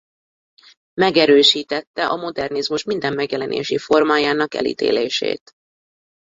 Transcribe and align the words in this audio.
Megerősítette 0.93 2.07
a 2.07 2.15
modernizmus 2.15 2.83
minden 2.83 3.13
megjelenési 3.13 3.77
formájának 3.77 4.53
elítélését. 4.55 5.53